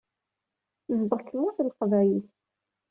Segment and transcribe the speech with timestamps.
[0.85, 2.25] Tezdeɣ deg Tmurt n Leqbayel.